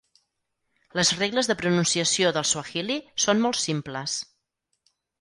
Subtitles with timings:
[0.99, 4.21] Les regles de pronunciació del suahili són molt simples.